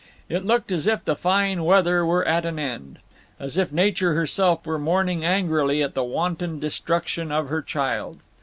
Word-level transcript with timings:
It 0.29 0.43
looked 0.43 0.71
as 0.71 0.87
if 0.87 1.05
the 1.05 1.15
fine 1.15 1.63
weather 1.63 2.03
were 2.03 2.25
at 2.27 2.43
an 2.43 2.57
end; 2.57 2.97
as 3.39 3.55
if 3.55 3.71
Nature 3.71 4.15
herself 4.15 4.65
were 4.65 4.79
mourning 4.79 5.23
angrily 5.23 5.83
at 5.83 5.93
the 5.93 6.03
wanton 6.03 6.59
destruction 6.59 7.31
of 7.31 7.49
her 7.49 7.61
child. 7.61 8.23